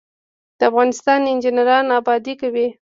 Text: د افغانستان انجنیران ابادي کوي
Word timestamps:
د 0.57 0.59
افغانستان 0.69 1.19
انجنیران 1.31 1.85
ابادي 1.99 2.33
کوي 2.41 2.67